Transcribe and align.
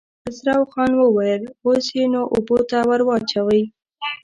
خسرو 0.23 0.63
خان 0.71 0.91
وويل: 0.95 1.43
اوس 1.65 1.85
يې 1.97 2.05
نو 2.13 2.21
اوبو 2.33 2.57
ته 2.69 2.77
ور 2.89 3.01
واچوئ. 3.07 3.63